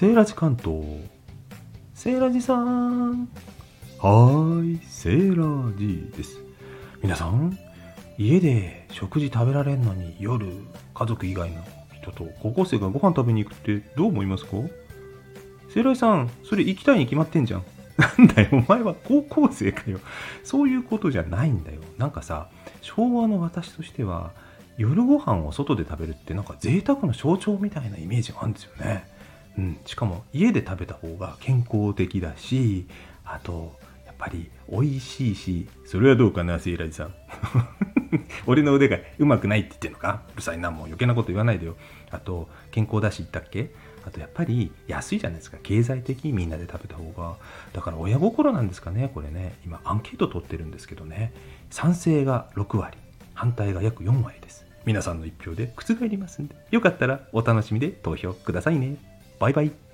[0.00, 0.82] セーラジ関東。
[1.92, 3.28] セーラジさん。
[3.98, 6.38] はーいセーラジです。
[7.02, 7.58] 皆さん
[8.16, 10.46] 家で食事食べられんのに夜
[10.94, 11.62] 家族以外の
[12.00, 14.52] 人と高校生がご飯食べに行くってどう思いますか？
[15.68, 17.64] セーラジさんそれ行きたいに決まってんじゃん。
[18.00, 20.00] なんだよお前は高校生かよ。
[20.44, 21.82] そういうことじゃないんだよ。
[21.98, 22.48] なんかさ
[22.80, 24.30] 昭和の私としては
[24.78, 29.19] 夜ご飯を外で食べるってなんか贅沢の象徴みたいなイメージがあるんですよね。
[29.58, 32.86] うん、しかも家で食べた方が健康的だし
[33.24, 37.14] あとやっぱり美味しいしそれはどうかなセイラジさん。
[38.46, 40.22] 俺の腕がうまくないって言ってんのか？
[40.34, 41.76] うるさいなもう余計なこと言わないでよ。
[42.10, 43.70] あと健康だし言ったっけ？
[44.04, 45.58] あとやっぱり安いじゃないですか。
[45.62, 47.36] 経済的みんなで食べた方が。
[47.72, 49.54] だから親心なんですかねこれね。
[49.64, 51.32] 今アンケート取ってるんですけどね。
[51.70, 52.96] 賛成が6割。
[53.34, 54.66] 反対が約4割です。
[54.84, 56.56] 皆さんの一票で覆りますんで。
[56.70, 58.96] よかったらお楽しみで投票くださいね。
[59.40, 59.89] バイバイ。